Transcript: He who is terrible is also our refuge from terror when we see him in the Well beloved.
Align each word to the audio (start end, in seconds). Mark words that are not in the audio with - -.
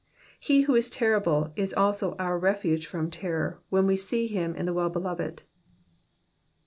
He 0.39 0.61
who 0.61 0.73
is 0.73 0.89
terrible 0.89 1.53
is 1.55 1.75
also 1.75 2.15
our 2.15 2.35
refuge 2.39 2.87
from 2.87 3.11
terror 3.11 3.61
when 3.69 3.85
we 3.85 3.95
see 3.95 4.25
him 4.25 4.55
in 4.55 4.65
the 4.65 4.73
Well 4.73 4.89
beloved. 4.89 5.43